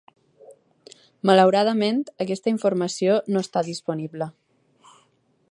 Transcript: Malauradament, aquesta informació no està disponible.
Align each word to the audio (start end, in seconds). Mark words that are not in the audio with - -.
Malauradament, 1.29 1.99
aquesta 2.25 2.53
informació 2.55 3.19
no 3.37 3.45
està 3.47 3.65
disponible. 3.69 4.31